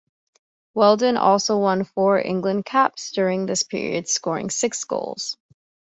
Wheldon 0.73 1.15
also 1.15 1.59
won 1.59 1.83
four 1.83 2.17
England 2.19 2.65
caps 2.65 3.11
during 3.11 3.45
this 3.45 3.61
period, 3.61 4.09
scoring 4.09 4.49
six 4.49 4.83
goals. 4.83 5.37